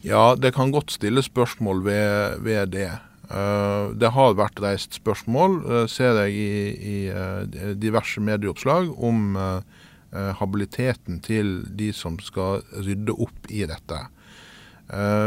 Ja, 0.07 0.35
det 0.39 0.55
kan 0.57 0.73
godt 0.75 0.95
stilles 0.95 1.29
spørsmål 1.29 1.85
ved, 1.85 2.41
ved 2.47 2.75
det. 2.77 2.91
Uh, 3.29 3.93
det 3.93 4.15
har 4.17 4.39
vært 4.39 4.61
reist 4.65 4.97
spørsmål, 4.97 5.59
uh, 5.67 5.83
ser 5.91 6.17
jeg 6.23 6.33
i, 6.33 6.53
i 6.81 6.99
uh, 7.13 7.75
diverse 7.77 8.23
medieoppslag, 8.25 8.93
om 8.97 9.37
habiliteten 10.09 11.19
til 11.21 11.67
de 11.77 11.91
som 11.93 12.15
skal 12.25 12.63
rydde 12.81 13.13
opp 13.13 13.51
i 13.53 13.67
dette. 13.69 13.99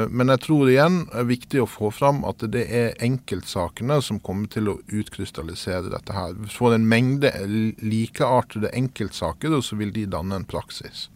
Men 0.09 0.33
jeg 0.33 0.41
tror 0.41 0.71
igjen 0.71 0.95
det 1.03 1.19
er 1.21 1.27
viktig 1.29 1.61
å 1.61 1.67
få 1.69 1.91
fram 1.93 2.23
at 2.25 2.41
det 2.49 2.63
er 2.65 2.97
enkeltsakene 3.05 3.99
som 4.01 4.17
kommer 4.25 4.49
til 4.49 4.71
å 4.71 4.79
utkrystallisere 4.89 5.93
dette 5.93 6.17
her. 6.17 6.33
Får 6.49 6.79
en 6.79 6.89
mengde 6.89 7.29
likeartede 7.77 8.73
enkeltsaker, 8.73 9.59
så 9.61 9.77
vil 9.77 9.93
de 9.93 10.07
danne 10.09 10.41
en 10.41 10.49
praksis. 10.49 11.11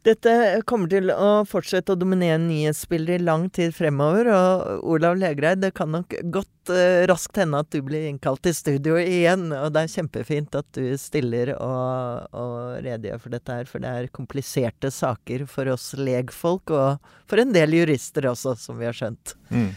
Dette 0.00 0.32
kommer 0.64 0.88
til 0.88 1.10
å 1.12 1.42
fortsette 1.44 1.92
å 1.92 1.98
dominere 1.98 2.38
nyhetsbildet 2.40 3.20
i 3.20 3.24
lang 3.26 3.42
tid 3.52 3.74
fremover. 3.76 4.30
Og 4.32 4.86
Olav 4.94 5.18
Legreid, 5.20 5.60
det 5.60 5.74
kan 5.76 5.92
nok 5.92 6.16
godt 6.32 6.72
eh, 6.72 7.04
raskt 7.10 7.36
hende 7.36 7.60
at 7.60 7.68
du 7.74 7.82
blir 7.84 8.06
innkalt 8.08 8.40
til 8.46 8.56
studio 8.56 8.96
igjen. 9.00 9.50
Og 9.52 9.74
det 9.76 9.84
er 9.84 9.92
kjempefint 9.98 10.56
at 10.56 10.70
du 10.72 10.96
stiller 11.00 11.52
og, 11.58 12.32
og 12.32 12.80
redegjør 12.86 13.20
for 13.26 13.36
dette 13.36 13.60
her. 13.60 13.68
For 13.68 13.84
det 13.84 13.92
er 13.92 14.10
kompliserte 14.16 14.92
saker 14.94 15.44
for 15.50 15.68
oss 15.76 15.92
legfolk, 16.00 16.72
og 16.72 17.12
for 17.28 17.44
en 17.44 17.52
del 17.52 17.76
jurister 17.82 18.32
også, 18.32 18.56
som 18.56 18.80
vi 18.80 18.88
har 18.88 18.96
skjønt. 18.96 19.36
Mm. 19.52 19.72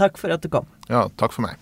Takk 0.00 0.16
for 0.20 0.32
at 0.32 0.40
du 0.40 0.48
kom. 0.52 0.72
Ja, 0.88 1.04
takk 1.20 1.36
for 1.36 1.44
meg. 1.44 1.60